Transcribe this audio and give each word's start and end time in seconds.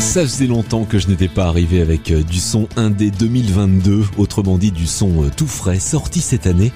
Ça 0.00 0.22
faisait 0.22 0.46
longtemps 0.46 0.84
que 0.84 0.98
je 0.98 1.08
n'étais 1.08 1.28
pas 1.28 1.46
arrivé 1.46 1.80
avec 1.80 2.10
euh, 2.10 2.22
du 2.22 2.38
son 2.38 2.68
indé 2.76 3.10
2022, 3.10 4.04
autrement 4.18 4.58
dit 4.58 4.70
du 4.70 4.86
son 4.86 5.24
euh, 5.24 5.30
tout 5.34 5.46
frais 5.46 5.78
sorti 5.78 6.20
cette 6.20 6.46
année 6.46 6.72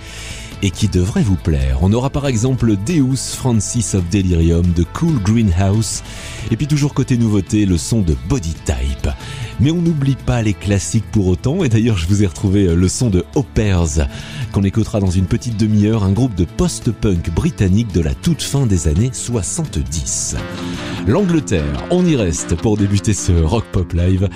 et 0.67 0.71
qui 0.71 0.89
devrait 0.89 1.23
vous 1.23 1.37
plaire. 1.37 1.79
On 1.83 1.93
aura 1.93 2.11
par 2.11 2.27
exemple 2.27 2.75
Deus 2.85 3.15
Francis 3.37 3.95
of 3.95 4.03
Delirium 4.11 4.65
de 4.75 4.83
Cool 4.83 5.23
Greenhouse 5.23 6.03
et 6.51 6.57
puis 6.57 6.67
toujours 6.67 6.93
côté 6.93 7.17
nouveauté 7.17 7.67
le 7.67 7.77
son 7.77 8.01
de 8.01 8.17
Body 8.29 8.53
Type. 8.65 9.09
Mais 9.61 9.71
on 9.71 9.81
n'oublie 9.81 10.17
pas 10.27 10.43
les 10.43 10.55
classiques 10.55 11.09
pour 11.13 11.29
autant 11.29 11.63
et 11.63 11.69
d'ailleurs 11.69 11.97
je 11.97 12.09
vous 12.09 12.25
ai 12.25 12.27
retrouvé 12.27 12.67
euh, 12.67 12.75
le 12.75 12.89
son 12.89 13.11
de 13.11 13.25
Hoppers 13.37 14.09
qu'on 14.51 14.65
écoutera 14.65 14.99
dans 14.99 15.11
une 15.11 15.27
petite 15.27 15.57
demi-heure, 15.57 16.03
un 16.03 16.11
groupe 16.11 16.35
de 16.35 16.45
post-punk 16.45 17.31
britannique 17.33 17.93
de 17.95 18.01
la 18.01 18.15
toute 18.15 18.43
fin 18.43 18.67
des 18.67 18.89
années 18.89 19.11
70. 19.13 20.35
L'Angleterre, 21.07 21.85
on 21.93 22.05
y 22.05 22.17
reste 22.17 22.57
pour 22.57 22.77
débuter 22.77 23.15
ce 23.15 23.31
rock 23.31 23.67
pop 23.71 23.93
live 23.93 24.29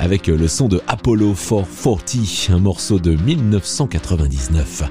avec 0.00 0.28
euh, 0.30 0.36
le 0.36 0.48
son 0.48 0.66
de 0.66 0.80
Apollo 0.88 1.34
440, 1.34 2.48
un 2.50 2.58
morceau 2.58 2.98
de 2.98 3.14
1999. 3.14 4.90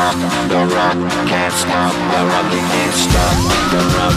stop 0.00 0.16
the 0.48 0.60
rock, 0.74 0.98
can't 1.28 1.54
stop 1.62 1.92
the 2.12 2.20
rock, 2.30 2.48
you 2.56 2.60
can't 2.72 2.94
stop 3.04 3.36
the 3.72 3.80
rock. 3.94 4.16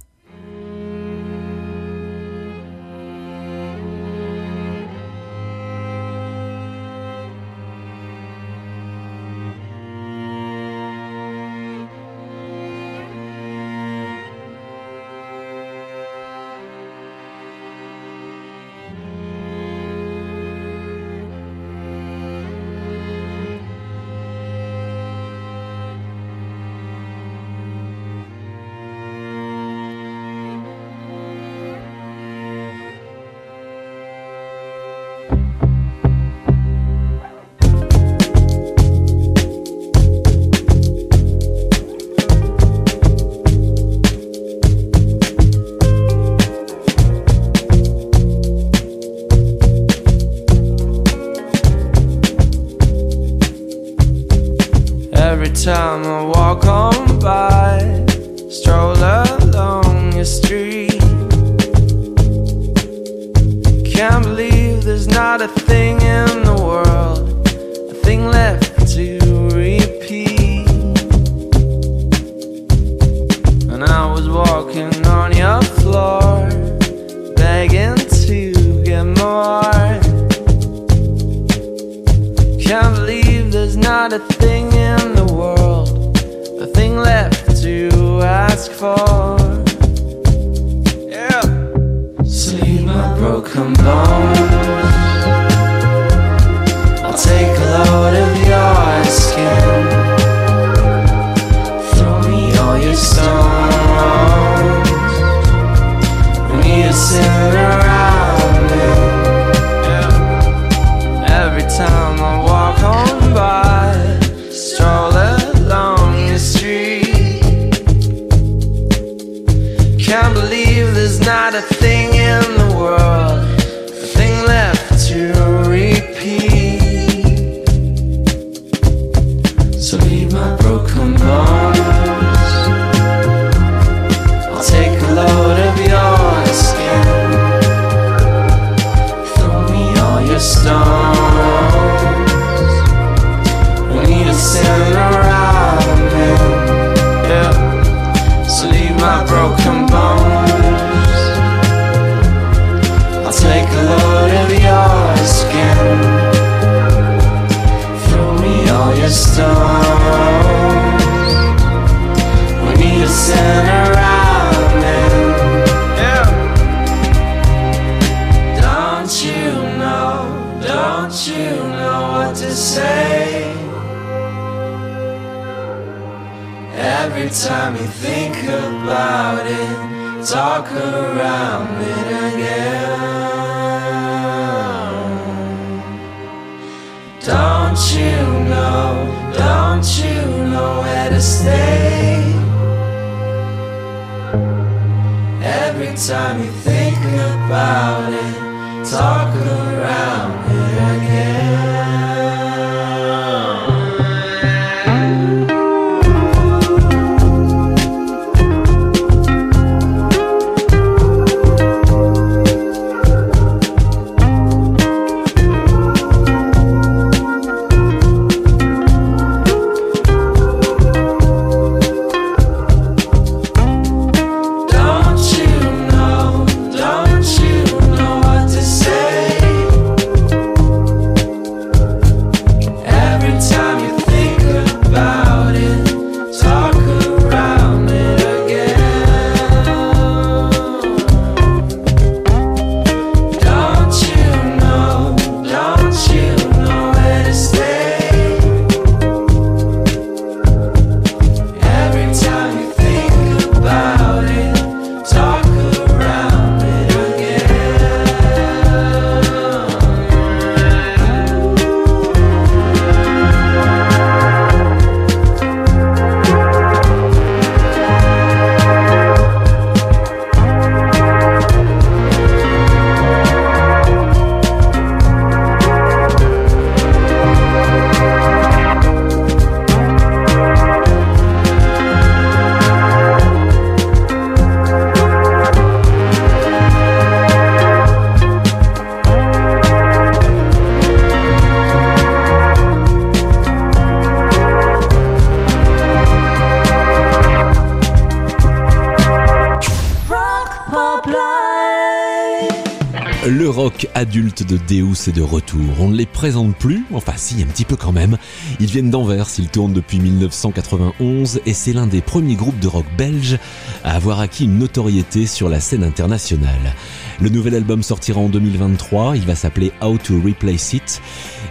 Deus 304.71 305.09
est 305.09 305.11
de 305.11 305.21
retour. 305.21 305.59
On 305.81 305.89
ne 305.89 305.97
les 305.97 306.05
présente 306.05 306.55
plus, 306.55 306.85
enfin 306.93 307.11
si, 307.17 307.43
un 307.43 307.45
petit 307.45 307.65
peu 307.65 307.75
quand 307.75 307.91
même. 307.91 308.17
Ils 308.61 308.67
viennent 308.69 308.89
d'Anvers, 308.89 309.27
ils 309.37 309.49
tournent 309.49 309.73
depuis 309.73 309.99
1991 309.99 311.41
et 311.45 311.51
c'est 311.53 311.73
l'un 311.73 311.87
des 311.87 311.99
premiers 311.99 312.35
groupes 312.35 312.57
de 312.61 312.69
rock 312.69 312.85
belge 312.97 313.37
à 313.83 313.95
avoir 313.97 314.21
acquis 314.21 314.45
une 314.45 314.57
notoriété 314.59 315.27
sur 315.27 315.49
la 315.49 315.59
scène 315.59 315.83
internationale. 315.83 316.73
Le 317.19 317.27
nouvel 317.27 317.55
album 317.55 317.83
sortira 317.83 318.21
en 318.21 318.29
2023, 318.29 319.17
il 319.17 319.25
va 319.25 319.35
s'appeler 319.35 319.73
How 319.81 319.97
to 319.97 320.21
Replace 320.25 320.71
It. 320.71 321.01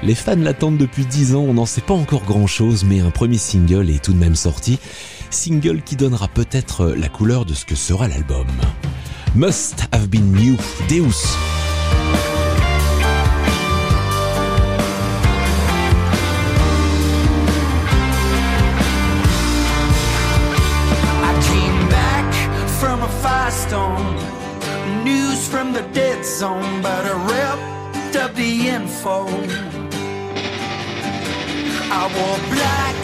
Les 0.02 0.14
fans 0.14 0.36
l'attendent 0.36 0.78
depuis 0.78 1.04
10 1.04 1.34
ans, 1.34 1.42
on 1.46 1.52
n'en 1.52 1.66
sait 1.66 1.82
pas 1.82 1.92
encore 1.92 2.24
grand 2.24 2.46
chose, 2.46 2.86
mais 2.88 3.00
un 3.00 3.10
premier 3.10 3.36
single 3.38 3.90
est 3.90 4.02
tout 4.02 4.14
de 4.14 4.18
même 4.18 4.34
sorti. 4.34 4.78
Single 5.28 5.82
qui 5.84 5.96
donnera 5.96 6.26
peut-être 6.26 6.86
la 6.96 7.10
couleur 7.10 7.44
de 7.44 7.52
ce 7.52 7.66
que 7.66 7.74
sera 7.74 8.08
l'album. 8.08 8.46
Must 9.36 9.88
have 9.92 10.06
been 10.08 10.32
new, 10.32 10.56
Deus. 10.88 11.36
a 25.82 25.92
dead 26.00 26.22
zone, 26.24 26.72
but 26.82 27.02
I 27.10 27.14
ripped 27.32 28.14
up 28.22 28.34
the 28.34 28.52
info. 28.78 29.18
I 32.00 32.02
wore 32.16 32.40
black 32.54 32.96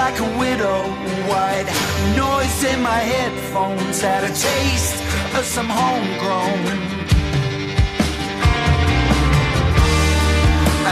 like 0.00 0.18
a 0.20 0.28
widow, 0.42 0.80
white 1.30 1.68
noise 2.22 2.58
in 2.72 2.78
my 2.92 3.00
headphones, 3.12 3.98
had 4.00 4.22
a 4.22 4.32
taste 4.48 4.98
of 5.38 5.44
some 5.56 5.68
homegrown. 5.80 6.60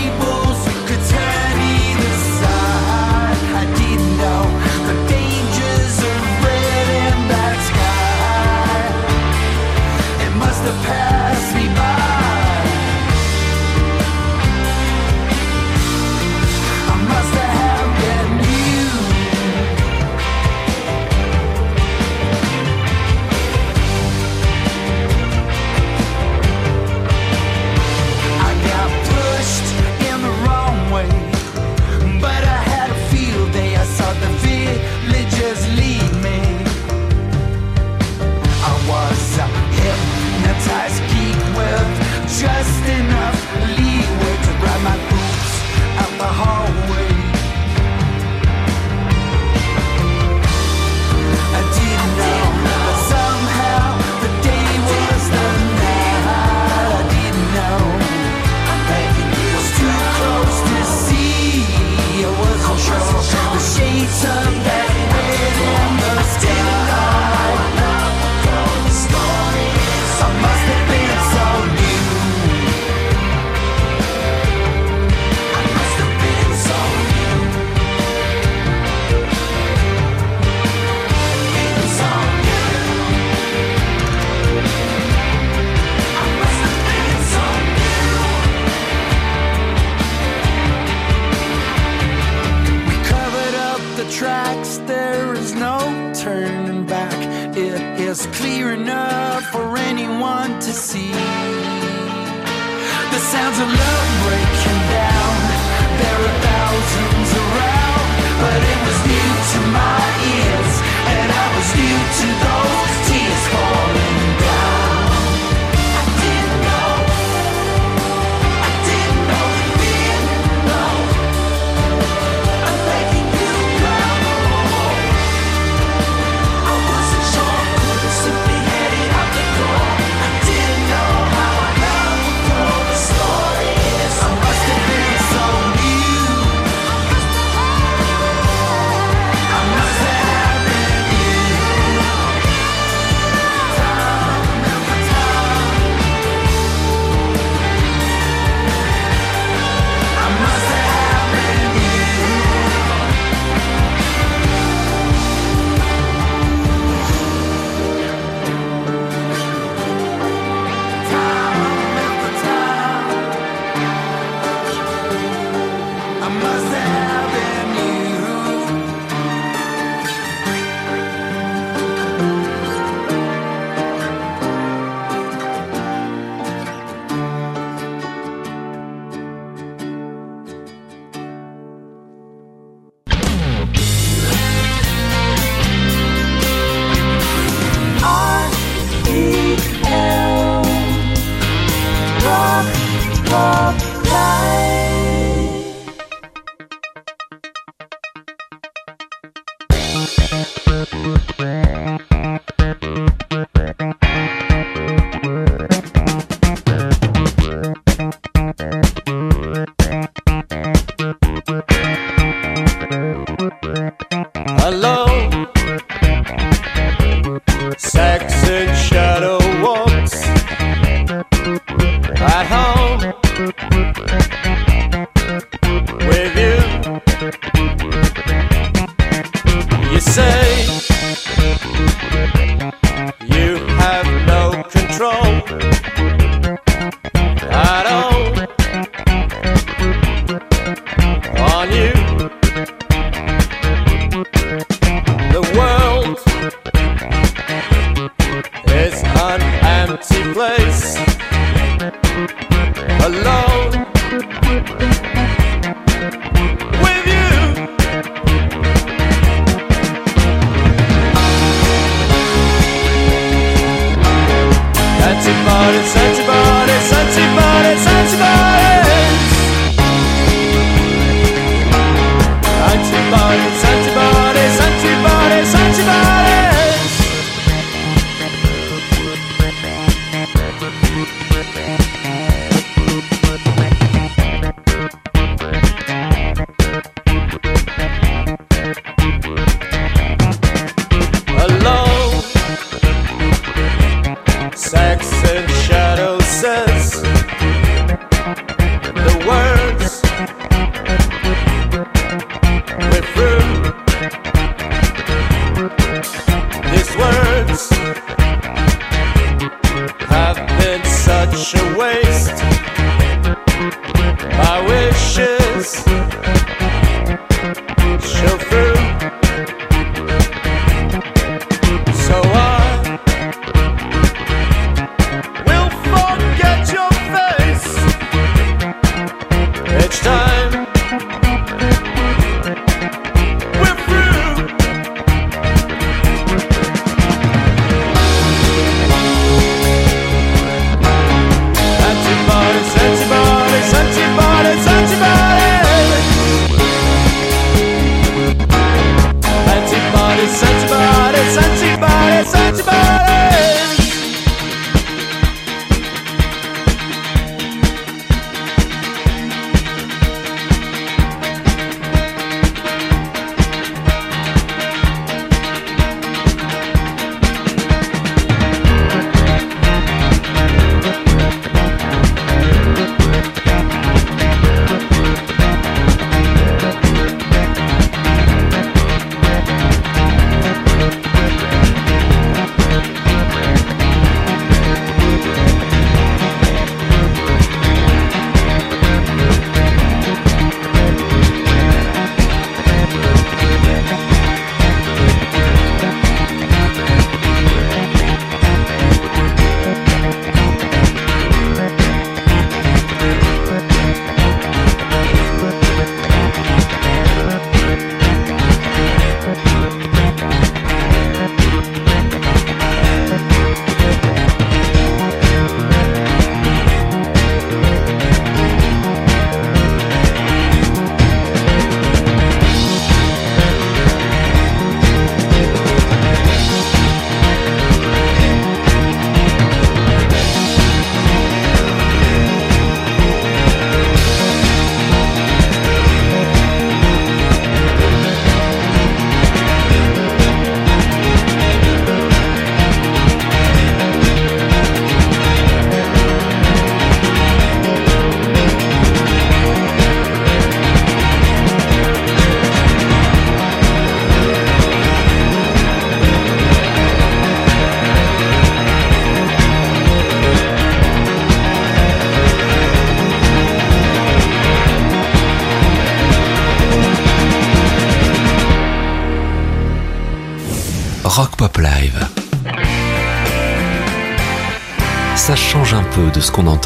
heart. 46.36 46.63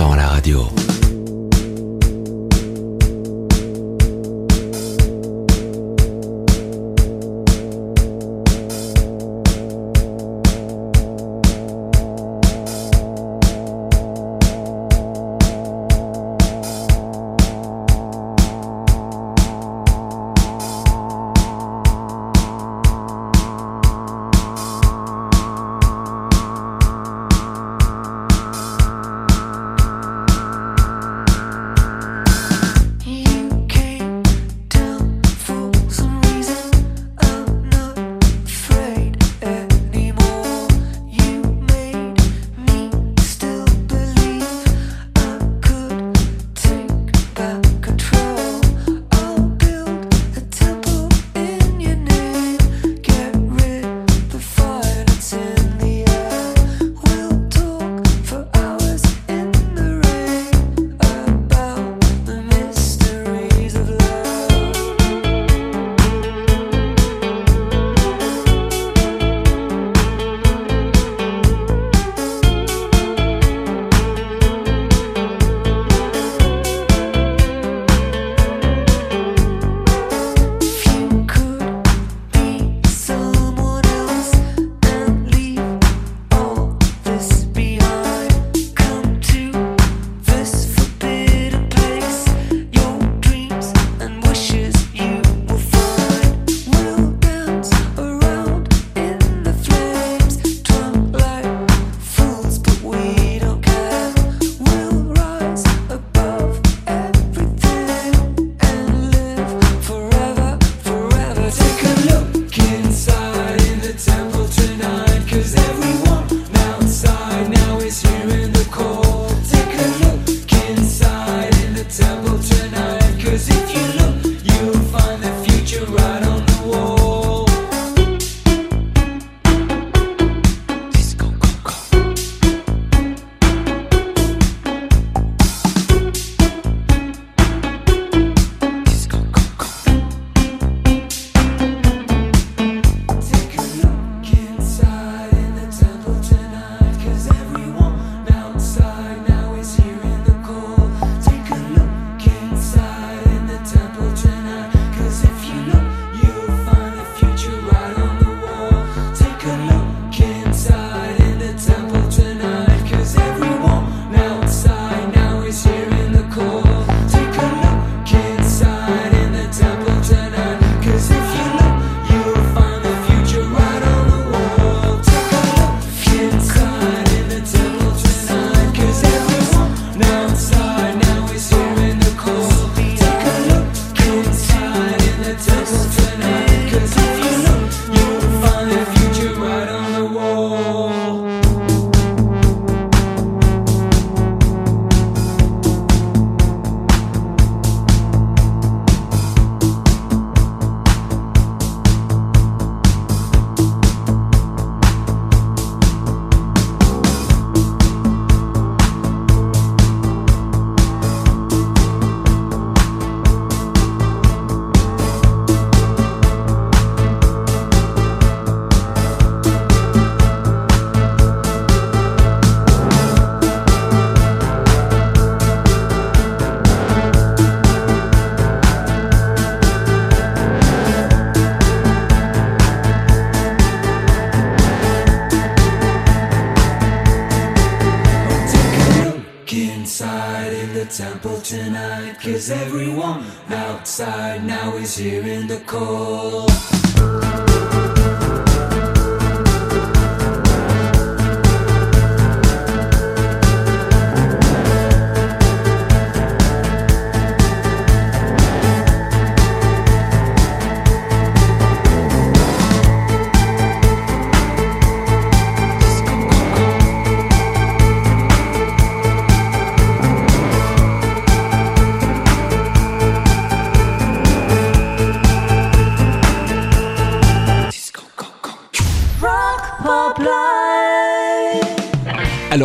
à 0.06 0.16
la 0.16 0.28
radio. 0.28 0.68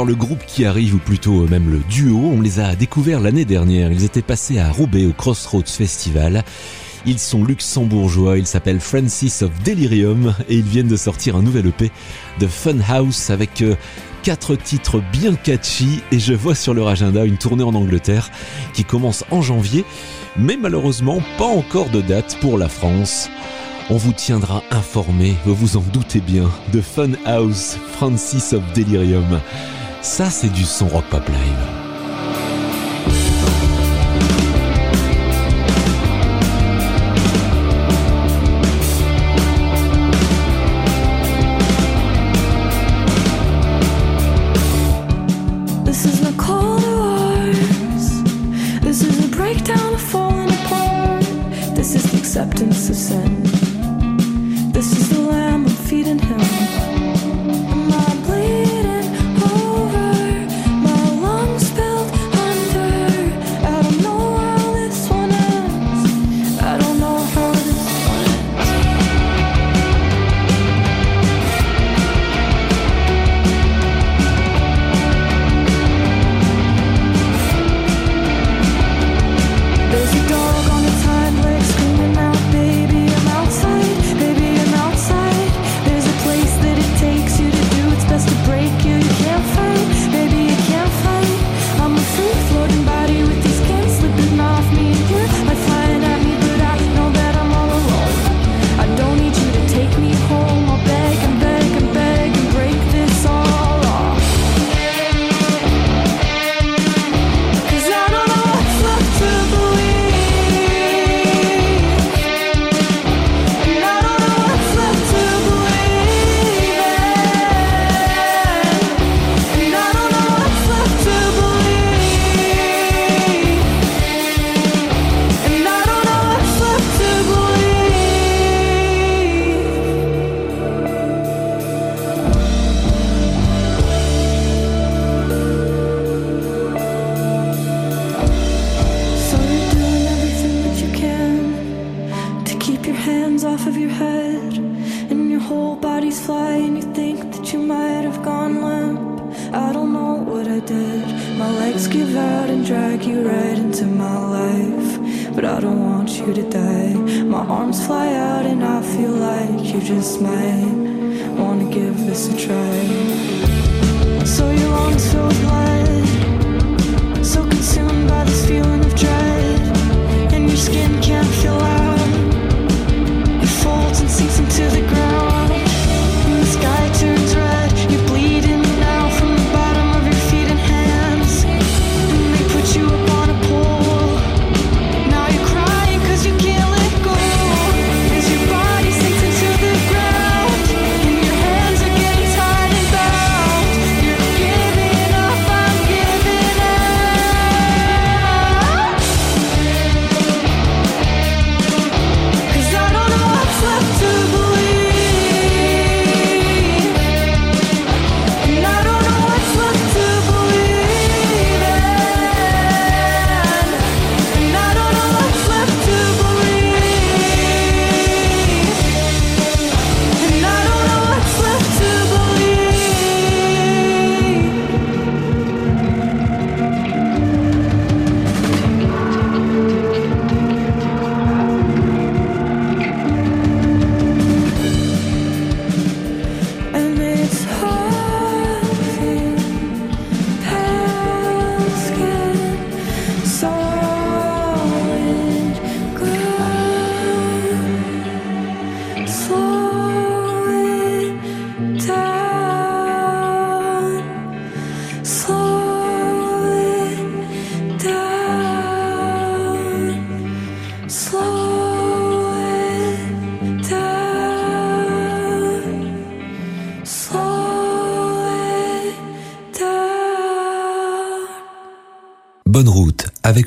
le 0.05 0.15
groupe 0.15 0.41
qui 0.45 0.65
arrive, 0.65 0.95
ou 0.95 0.97
plutôt 0.97 1.43
euh, 1.43 1.47
même 1.47 1.71
le 1.71 1.79
duo, 1.89 2.17
on 2.35 2.41
les 2.41 2.59
a 2.59 2.75
découverts 2.75 3.19
l'année 3.21 3.45
dernière. 3.45 3.91
Ils 3.91 4.03
étaient 4.03 4.21
passés 4.21 4.59
à 4.59 4.69
Roubaix 4.71 5.05
au 5.05 5.13
Crossroads 5.13 5.63
Festival. 5.65 6.43
Ils 7.05 7.19
sont 7.19 7.43
luxembourgeois, 7.43 8.37
ils 8.37 8.47
s'appellent 8.47 8.79
Francis 8.79 9.41
of 9.41 9.51
Delirium 9.65 10.33
et 10.47 10.55
ils 10.55 10.61
viennent 10.63 10.87
de 10.87 10.95
sortir 10.95 11.35
un 11.35 11.41
nouvel 11.41 11.67
EP 11.67 11.91
de 12.39 12.47
House 12.89 13.29
avec 13.29 13.61
euh, 13.61 13.75
quatre 14.23 14.55
titres 14.55 15.01
bien 15.11 15.35
catchy 15.35 16.01
et 16.13 16.19
je 16.19 16.33
vois 16.33 16.55
sur 16.55 16.73
leur 16.73 16.87
agenda 16.87 17.25
une 17.25 17.37
tournée 17.37 17.63
en 17.63 17.75
Angleterre 17.75 18.31
qui 18.73 18.85
commence 18.85 19.25
en 19.31 19.41
janvier, 19.41 19.83
mais 20.37 20.55
malheureusement 20.57 21.19
pas 21.37 21.45
encore 21.47 21.89
de 21.89 21.99
date 22.01 22.37
pour 22.39 22.57
la 22.57 22.69
France. 22.69 23.29
On 23.89 23.97
vous 23.97 24.13
tiendra 24.13 24.63
informé, 24.71 25.35
vous 25.45 25.55
vous 25.55 25.75
en 25.75 25.83
doutez 25.91 26.21
bien, 26.21 26.49
de 26.71 26.81
House 27.25 27.77
Francis 27.97 28.53
of 28.53 28.63
Delirium. 28.73 29.41
Ça, 30.03 30.29
c'est 30.29 30.49
du 30.49 30.65
son 30.65 30.89
rock 30.89 31.05
pop 31.09 31.25
live. 31.29 31.82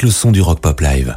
le 0.02 0.10
son 0.10 0.32
du 0.32 0.40
Rock 0.40 0.60
Pop 0.60 0.80
Live. 0.80 1.16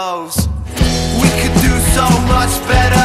We 0.00 0.04
could 0.04 1.60
do 1.60 1.76
so 1.92 2.06
much 2.28 2.54
better 2.68 2.97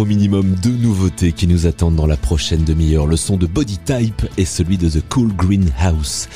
au 0.00 0.04
minimum 0.04 0.54
deux 0.62 0.76
nouveautés 0.76 1.32
qui 1.32 1.46
nous 1.46 1.66
attendent 1.66 1.96
dans 1.96 2.06
la 2.06 2.16
prochaine 2.16 2.64
demi-heure, 2.64 3.06
le 3.06 3.16
son 3.16 3.36
de 3.36 3.46
Body 3.46 3.78
Type 3.78 4.26
et 4.36 4.44
celui 4.44 4.76
de 4.76 4.88
The 4.88 5.08
Cool 5.08 5.32
Green 5.34 5.70
House. 5.78 6.28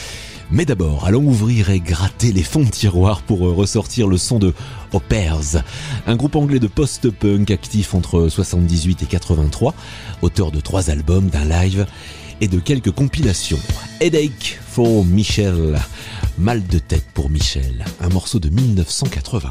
Mais 0.50 0.64
d'abord, 0.64 1.04
allons 1.06 1.24
ouvrir 1.26 1.70
et 1.70 1.80
gratter 1.80 2.32
les 2.32 2.42
fonds 2.42 2.62
de 2.62 2.70
tiroir 2.70 3.22
pour 3.22 3.46
euh, 3.46 3.52
ressortir 3.52 4.06
le 4.08 4.16
son 4.16 4.38
de 4.38 4.54
Opers, 4.92 5.62
un 6.06 6.16
groupe 6.16 6.36
anglais 6.36 6.58
de 6.60 6.68
post-punk 6.68 7.50
actif 7.50 7.94
entre 7.94 8.28
78 8.28 9.02
et 9.02 9.06
83, 9.06 9.74
auteur 10.22 10.50
de 10.52 10.60
trois 10.60 10.88
albums, 10.90 11.28
d'un 11.28 11.44
live 11.44 11.86
et 12.40 12.48
de 12.48 12.60
quelques 12.60 12.92
compilations. 12.92 13.58
Headache 14.00 14.58
for 14.66 15.04
Michel, 15.04 15.78
mal 16.38 16.66
de 16.66 16.78
tête 16.78 17.06
pour 17.12 17.28
Michel, 17.28 17.84
un 18.00 18.08
morceau 18.08 18.38
de 18.38 18.48
1981. 18.50 19.50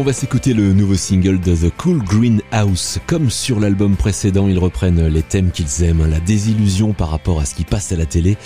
on 0.00 0.02
va 0.02 0.14
s'écouter 0.14 0.54
le 0.54 0.72
nouveau 0.72 0.94
single 0.94 1.38
de 1.40 1.54
The 1.54 1.70
Cool 1.76 2.02
Green 2.02 2.40
House. 2.52 2.98
Comme 3.06 3.28
sur 3.28 3.60
l'album 3.60 3.96
précédent, 3.96 4.48
ils 4.48 4.58
reprennent 4.58 5.08
les 5.08 5.22
thèmes 5.22 5.50
qu'ils 5.50 5.82
aiment, 5.82 6.06
la 6.06 6.20
désillusion 6.20 6.94
par 6.94 7.10
rapport 7.10 7.38
à 7.38 7.44
ce 7.44 7.54
qui 7.54 7.64
passe 7.64 7.92
à 7.92 7.96
la 7.96 8.06
télé 8.06 8.38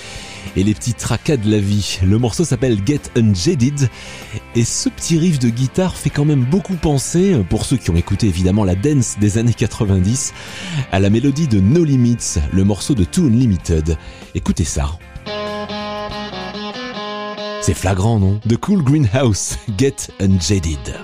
et 0.56 0.64
les 0.64 0.74
petits 0.74 0.94
tracas 0.94 1.36
de 1.36 1.48
la 1.48 1.60
vie. 1.60 2.00
Le 2.04 2.18
morceau 2.18 2.44
s'appelle 2.44 2.78
Get 2.84 3.02
Unjaded 3.16 3.88
et 4.56 4.64
ce 4.64 4.88
petit 4.88 5.16
riff 5.16 5.38
de 5.38 5.48
guitare 5.48 5.94
fait 5.96 6.10
quand 6.10 6.24
même 6.24 6.42
beaucoup 6.44 6.74
penser, 6.74 7.36
pour 7.48 7.64
ceux 7.66 7.76
qui 7.76 7.90
ont 7.90 7.96
écouté 7.96 8.26
évidemment 8.26 8.64
la 8.64 8.74
dance 8.74 9.14
des 9.20 9.38
années 9.38 9.54
90, 9.54 10.34
à 10.90 10.98
la 10.98 11.08
mélodie 11.08 11.46
de 11.46 11.60
No 11.60 11.84
Limits, 11.84 12.38
le 12.52 12.64
morceau 12.64 12.96
de 12.96 13.04
Too 13.04 13.26
Unlimited. 13.26 13.96
Écoutez 14.34 14.64
ça. 14.64 14.98
C'est 17.62 17.74
flagrant, 17.74 18.18
non 18.18 18.40
The 18.48 18.56
Cool 18.56 18.82
Greenhouse, 18.82 19.54
Get 19.78 19.94
Unjaded. 20.20 20.96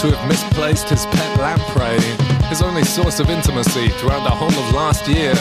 to 0.00 0.10
have 0.16 0.28
misplaced 0.30 0.88
his 0.88 1.04
pet 1.06 1.38
lamprey, 1.38 2.00
his 2.48 2.62
only 2.62 2.82
source 2.84 3.20
of 3.20 3.28
intimacy 3.28 3.90
throughout 4.00 4.24
the 4.24 4.30
whole 4.32 4.48
of 4.48 4.72
last 4.74 5.06
year. 5.06 5.34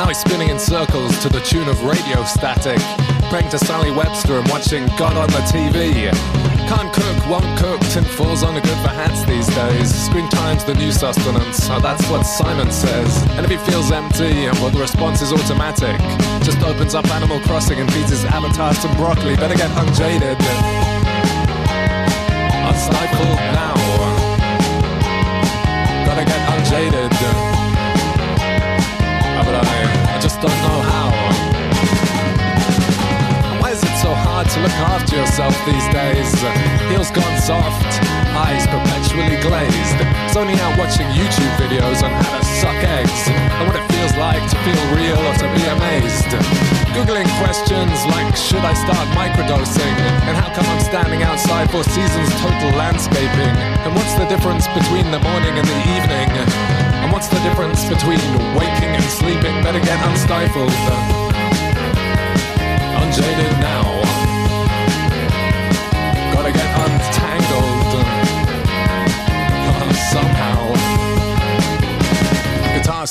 Now 0.00 0.06
he's 0.08 0.16
spinning 0.16 0.48
in 0.48 0.58
circles 0.58 1.12
to 1.20 1.28
the 1.28 1.40
tune 1.40 1.68
of 1.68 1.76
radio 1.84 2.24
static, 2.24 2.80
praying 3.28 3.50
to 3.50 3.58
Sally 3.58 3.90
Webster 3.90 4.38
and 4.40 4.48
watching 4.48 4.86
God 4.96 5.12
on 5.20 5.28
the 5.36 5.44
TV. 5.52 5.92
Can't 6.72 6.88
cook, 6.94 7.18
won't 7.28 7.44
cook, 7.60 7.84
falls 8.16 8.42
on 8.42 8.56
a 8.56 8.62
good 8.62 8.80
for 8.80 8.88
hats 8.96 9.26
these 9.28 9.46
days. 9.54 9.92
Screen 10.06 10.28
time's 10.30 10.64
the 10.64 10.74
new 10.74 10.90
sustenance, 10.90 11.68
that's 11.68 12.08
what 12.08 12.22
Simon 12.24 12.72
says. 12.72 13.12
And 13.36 13.44
if 13.44 13.50
he 13.52 13.58
feels 13.70 13.92
empty, 13.92 14.48
well, 14.62 14.70
the 14.70 14.80
response 14.80 15.20
is 15.20 15.34
automatic. 15.34 16.00
Just 16.48 16.60
opens 16.62 16.94
up 16.94 17.04
Animal 17.10 17.40
Crossing 17.40 17.78
and 17.78 17.92
feeds 17.92 18.08
his 18.08 18.24
avatar 18.24 18.72
some 18.72 18.96
broccoli. 18.96 19.36
Better 19.36 19.54
get 19.56 19.68
unjaded. 19.76 20.38
Unstifled 22.64 23.40
now 23.52 23.77
jaded, 26.68 27.10
but 29.40 29.54
I, 29.54 30.16
I 30.16 30.20
just 30.20 30.40
don't 30.42 30.50
know. 30.50 30.77
look 34.62 34.74
after 34.90 35.16
yourself 35.16 35.54
these 35.66 35.86
days. 35.94 36.28
Heels 36.90 37.10
gone 37.10 37.36
soft, 37.40 37.86
eyes 38.34 38.66
perpetually 38.66 39.38
glazed. 39.44 39.98
Zoning 40.34 40.58
out 40.60 40.74
watching 40.78 41.06
YouTube 41.14 41.52
videos 41.58 42.02
on 42.02 42.10
how 42.12 42.32
to 42.38 42.44
suck 42.60 42.78
eggs 42.98 43.22
and 43.28 43.64
what 43.68 43.76
it 43.78 43.86
feels 43.92 44.14
like 44.18 44.42
to 44.50 44.56
feel 44.66 44.82
real 44.94 45.18
or 45.30 45.34
to 45.42 45.48
be 45.56 45.62
amazed. 45.78 46.28
Googling 46.96 47.28
questions 47.40 47.94
like 48.18 48.34
should 48.36 48.64
I 48.64 48.74
start 48.74 49.06
microdosing 49.16 49.94
and 50.28 50.34
how 50.36 50.50
come 50.54 50.66
I'm 50.66 50.82
standing 50.82 51.22
outside 51.22 51.70
Four 51.70 51.84
Seasons 51.84 52.30
total 52.42 52.72
landscaping 52.76 53.54
and 53.86 53.94
what's 53.94 54.14
the 54.14 54.26
difference 54.26 54.66
between 54.74 55.06
the 55.14 55.20
morning 55.22 55.54
and 55.54 55.66
the 55.66 55.80
evening 55.96 56.28
and 57.02 57.12
what's 57.12 57.28
the 57.28 57.40
difference 57.46 57.84
between 57.86 58.20
waking 58.58 58.92
and 58.96 59.04
sleeping? 59.04 59.54
Better 59.62 59.80
get 59.80 59.98
unstifled. 60.06 60.70
I'm 63.00 63.14
now. 63.62 63.97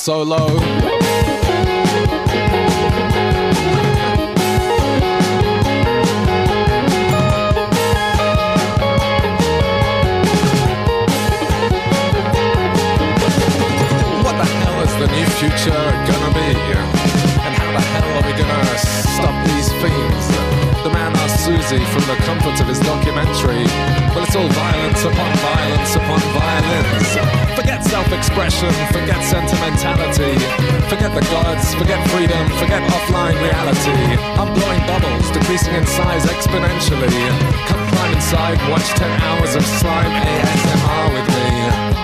solo. 0.08 0.56
expression, 28.18 28.68
forget 28.92 29.22
sentimentality. 29.22 30.34
Forget 30.90 31.14
the 31.14 31.24
gods, 31.30 31.74
forget 31.74 31.98
freedom, 32.10 32.44
forget 32.58 32.82
offline 32.90 33.38
reality. 33.40 33.96
I'm 34.36 34.50
blowing 34.52 34.82
bubbles, 34.90 35.30
decreasing 35.30 35.74
in 35.74 35.86
size 35.86 36.24
exponentially. 36.26 37.14
Come 37.70 37.82
climb 37.94 38.12
inside, 38.12 38.58
watch 38.70 38.88
10 38.98 39.08
hours 39.28 39.54
of 39.54 39.64
slime 39.64 40.10
ASMR 40.10 41.06
with 41.14 41.28
me. 41.34 41.97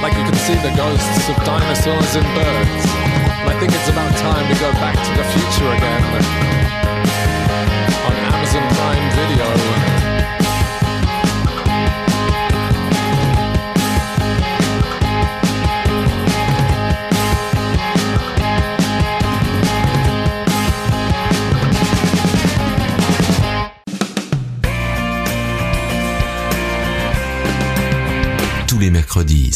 like 0.00 0.16
you 0.16 0.24
can 0.24 0.34
see 0.36 0.54
the 0.54 0.74
ghosts 0.74 1.28
of 1.28 1.36
dinosaurs 1.44 2.16
and 2.16 2.24
birds. 2.34 2.84
And 3.44 3.50
I 3.52 3.56
think 3.60 3.70
it's 3.74 3.90
about 3.90 4.08
time 4.16 4.48
we 4.48 4.54
go 4.54 4.72
back 4.80 4.96
to 4.96 5.14
the 5.14 5.24
future 5.34 5.68
again. 5.76 6.29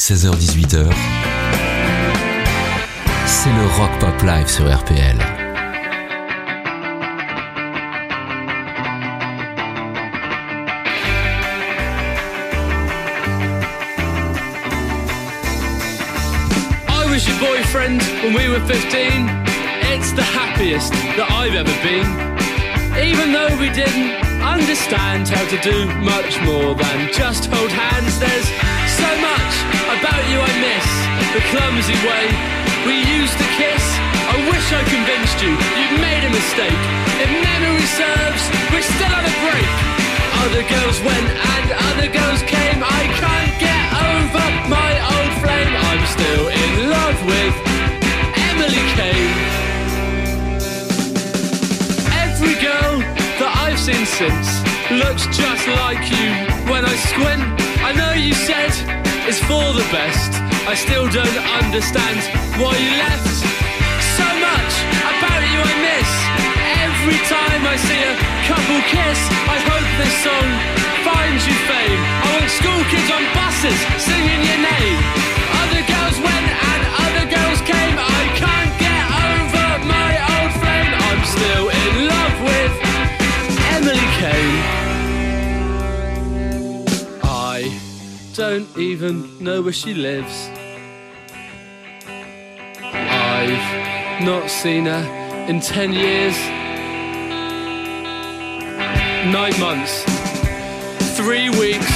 16h-18h, 0.05 0.85
c'est 3.25 3.49
le 3.49 3.67
Rock 3.79 3.91
Pop 4.01 4.23
Live 4.23 4.47
sur 4.49 4.67
RPL. 4.71 5.17
I 16.87 17.07
was 17.09 17.27
your 17.27 17.39
boyfriend 17.39 18.03
when 18.23 18.35
we 18.35 18.51
were 18.51 18.61
15. 18.67 19.27
It's 19.85 20.13
the 20.13 20.21
happiest 20.23 20.93
that 21.17 21.31
I've 21.31 21.55
ever 21.55 21.73
been. 21.81 22.05
Even 23.03 23.33
though 23.33 23.57
we 23.57 23.71
didn't 23.71 24.13
understand 24.43 25.29
how 25.31 25.47
to 25.47 25.59
do 25.63 25.87
much 26.03 26.39
more 26.43 26.75
than 26.75 27.11
just 27.11 27.47
hold 27.47 27.71
hands, 27.71 28.19
there's 28.19 28.74
so 28.95 29.11
much 29.19 29.55
about 29.97 30.23
you 30.31 30.39
I 30.39 30.53
miss. 30.63 30.87
The 31.35 31.43
clumsy 31.51 31.99
way 32.07 32.25
we 32.87 32.97
used 33.17 33.35
to 33.43 33.47
kiss. 33.59 33.83
I 34.33 34.37
wish 34.51 34.67
I 34.71 34.83
convinced 34.87 35.39
you 35.43 35.53
you'd 35.79 35.97
made 35.99 36.23
a 36.23 36.31
mistake. 36.33 36.83
If 37.23 37.31
memory 37.43 37.87
serves, 38.01 38.43
we're 38.71 38.87
still 38.87 39.11
on 39.11 39.25
a 39.27 39.35
break. 39.47 39.71
Other 40.47 40.63
girls 40.75 40.99
went 41.03 41.27
and 41.27 41.69
other 41.91 42.09
girls 42.13 42.43
came. 42.47 42.79
I 42.83 43.03
can't 43.23 43.55
get 43.67 43.87
over 44.15 44.47
my 44.71 44.91
old 45.17 45.33
flame. 45.43 45.71
I'm 45.91 46.03
still 46.17 46.45
in 46.63 46.71
love 46.95 47.19
with 47.31 47.55
Emily 48.51 48.85
Kane. 48.99 49.64
most 53.87 54.01
incense 54.01 54.51
looks 54.93 55.27
just 55.37 55.67
like 55.83 56.09
you. 56.09 56.29
When 56.73 56.85
I 56.85 56.97
squint, 57.13 57.43
I 57.85 57.93
know 57.93 58.13
you 58.13 58.33
said 58.33 58.73
it's 59.29 59.39
for 59.41 59.67
the 59.77 59.85
best. 59.93 60.31
I 60.67 60.73
still 60.75 61.05
don't 61.05 61.39
understand 61.61 62.17
why 62.61 62.73
you 62.81 62.91
left. 62.97 63.29
So 64.17 64.25
much 64.41 64.73
about 65.05 65.43
you 65.53 65.61
I 65.61 65.75
miss. 65.91 66.11
Every 66.89 67.21
time 67.29 67.63
I 67.67 67.77
see 67.77 68.03
a 68.09 68.15
couple 68.49 68.79
kiss, 68.95 69.21
I 69.55 69.59
hope 69.69 69.89
this 70.01 70.15
song 70.25 70.49
finds 71.05 71.43
you 71.49 71.57
fame. 71.69 72.01
I 72.25 72.27
want 72.39 72.51
school 72.51 72.83
kids 72.89 73.11
on 73.13 73.25
buses 73.37 73.79
singing 74.01 74.41
your 74.49 74.61
name. 74.65 74.99
Other 75.61 75.83
girls 75.85 76.17
went 76.25 76.54
don't 88.35 88.67
even 88.77 89.23
know 89.43 89.63
where 89.63 89.73
she 89.73 89.95
lives. 89.95 90.49
I've 92.83 94.21
not 94.23 94.51
seen 94.51 94.87
her 94.87 95.03
in 95.49 95.61
ten 95.61 95.93
years. 95.93 96.37
Nine 99.33 99.57
months, 99.61 100.03
three 101.17 101.49
weeks, 101.51 101.93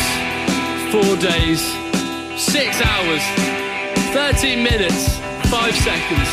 four 0.95 1.16
days, 1.16 1.61
six 2.41 2.80
hours, 2.82 3.22
13 4.14 4.62
minutes, 4.62 5.18
five 5.51 5.74
seconds. 5.74 6.28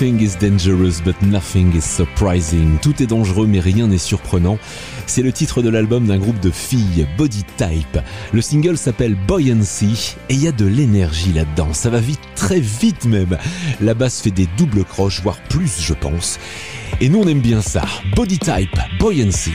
Nothing 0.00 0.20
is 0.20 0.36
dangerous 0.38 1.00
but 1.04 1.20
nothing 1.22 1.72
is 1.76 1.82
surprising. 1.84 2.78
Tout 2.80 3.02
est 3.02 3.06
dangereux 3.08 3.48
mais 3.48 3.58
rien 3.58 3.88
n'est 3.88 3.98
surprenant. 3.98 4.56
C'est 5.08 5.22
le 5.22 5.32
titre 5.32 5.60
de 5.60 5.68
l'album 5.70 6.06
d'un 6.06 6.18
groupe 6.18 6.38
de 6.38 6.52
filles, 6.52 7.08
Body 7.18 7.42
Type. 7.56 7.98
Le 8.32 8.40
single 8.40 8.78
s'appelle 8.78 9.16
Buoyancy 9.26 10.14
et 10.28 10.34
il 10.34 10.42
y 10.44 10.46
a 10.46 10.52
de 10.52 10.66
l'énergie 10.66 11.32
là-dedans. 11.32 11.72
Ça 11.72 11.90
va 11.90 11.98
vite, 11.98 12.20
très 12.36 12.60
vite 12.60 13.06
même. 13.06 13.36
La 13.80 13.94
basse 13.94 14.20
fait 14.20 14.30
des 14.30 14.46
doubles 14.56 14.84
croches, 14.84 15.20
voire 15.20 15.38
plus 15.48 15.82
je 15.82 15.94
pense. 15.94 16.38
Et 17.00 17.08
nous 17.08 17.18
on 17.18 17.26
aime 17.26 17.40
bien 17.40 17.60
ça. 17.60 17.82
Body 18.14 18.38
Type, 18.38 18.78
Buoyancy. 19.00 19.50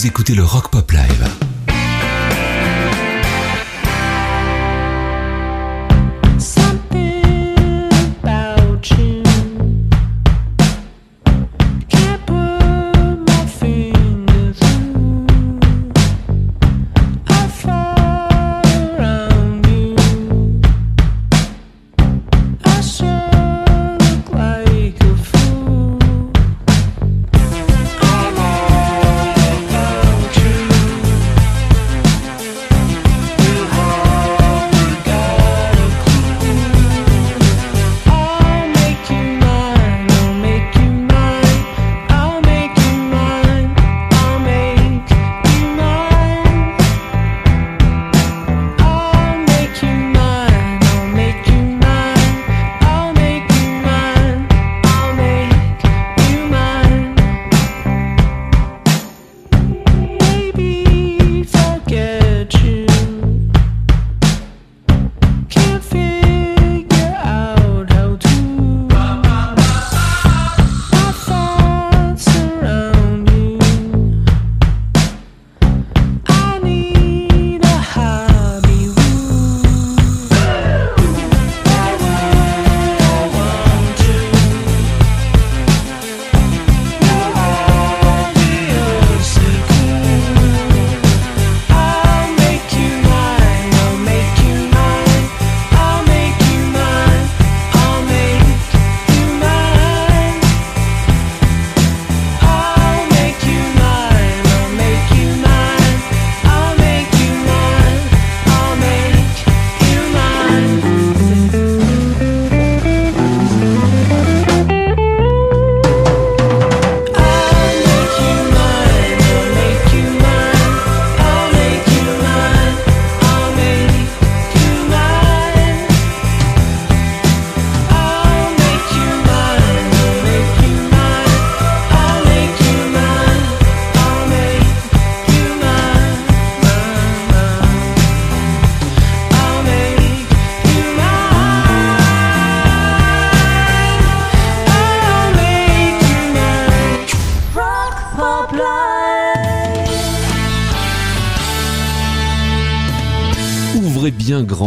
Vous 0.00 0.06
écoutez 0.06 0.34
le 0.34 0.42
Rock 0.44 0.68
Pop 0.70 0.90
Live. 0.92 1.09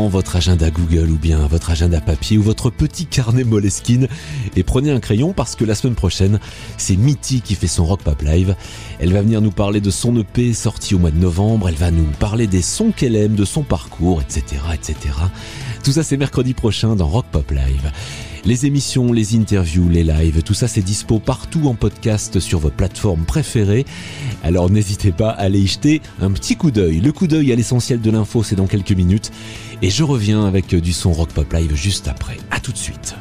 votre 0.01 0.35
agenda 0.37 0.71
Google 0.71 1.11
ou 1.11 1.17
bien 1.19 1.39
votre 1.47 1.69
agenda 1.69 2.01
papier 2.01 2.37
ou 2.39 2.41
votre 2.43 2.69
petit 2.71 3.05
carnet 3.05 3.43
Moleskine 3.43 4.07
et 4.55 4.63
prenez 4.63 4.89
un 4.91 4.99
crayon 4.99 5.33
parce 5.33 5.55
que 5.55 5.65
la 5.65 5.75
semaine 5.75 5.93
prochaine, 5.93 6.39
c'est 6.77 6.95
Mitty 6.95 7.41
qui 7.41 7.53
fait 7.53 7.67
son 7.67 7.85
Rock 7.85 8.01
Pop 8.01 8.19
Live. 8.23 8.55
Elle 8.99 9.13
va 9.13 9.21
venir 9.21 9.39
nous 9.39 9.51
parler 9.51 9.81
de 9.81 9.91
son 9.91 10.17
EP 10.17 10.53
sorti 10.53 10.95
au 10.95 10.99
mois 10.99 11.11
de 11.11 11.19
novembre, 11.19 11.69
elle 11.69 11.75
va 11.75 11.91
nous 11.91 12.07
parler 12.19 12.47
des 12.47 12.61
sons 12.63 12.91
qu'elle 12.91 13.15
aime, 13.15 13.35
de 13.35 13.45
son 13.45 13.61
parcours, 13.61 14.21
etc., 14.21 14.61
etc. 14.73 14.95
Tout 15.83 15.91
ça, 15.91 16.01
c'est 16.03 16.17
mercredi 16.17 16.53
prochain 16.55 16.95
dans 16.95 17.07
Rock 17.07 17.25
Pop 17.31 17.49
Live. 17.51 17.91
Les 18.45 18.65
émissions, 18.65 19.13
les 19.13 19.35
interviews, 19.37 19.87
les 19.87 20.03
lives, 20.03 20.43
tout 20.43 20.53
ça 20.53 20.67
c'est 20.67 20.81
dispo 20.81 21.19
partout 21.19 21.69
en 21.69 21.75
podcast 21.75 22.41
sur 22.41 22.59
vos 22.59 22.71
plateformes 22.71 23.23
préférées. 23.23 23.85
Alors 24.43 24.69
n'hésitez 24.69 25.13
pas 25.13 25.29
à 25.29 25.43
aller 25.43 25.59
y 25.61 25.67
jeter 25.67 26.01
un 26.19 26.29
petit 26.31 26.57
coup 26.57 26.69
d'œil. 26.69 26.99
Le 26.99 27.13
coup 27.13 27.27
d'œil 27.27 27.53
à 27.53 27.55
l'essentiel 27.55 28.01
de 28.01 28.11
l'info 28.11 28.43
c'est 28.43 28.55
dans 28.57 28.67
quelques 28.67 28.91
minutes. 28.91 29.31
Et 29.81 29.89
je 29.89 30.03
reviens 30.03 30.45
avec 30.45 30.75
du 30.75 30.91
son 30.91 31.13
rock 31.13 31.29
pop 31.29 31.51
live 31.53 31.73
juste 31.73 32.09
après. 32.09 32.35
A 32.51 32.59
tout 32.59 32.73
de 32.73 32.77
suite. 32.77 33.15